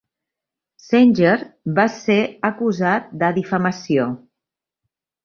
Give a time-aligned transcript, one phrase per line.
[0.85, 1.33] Zenger
[1.79, 2.17] va ser
[2.49, 4.09] acusat de difamació.